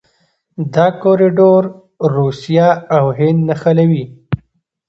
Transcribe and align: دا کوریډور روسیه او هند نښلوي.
دا 0.73 0.85
کوریډور 1.01 1.63
روسیه 2.15 2.69
او 2.95 3.05
هند 3.17 3.39
نښلوي. 3.47 4.03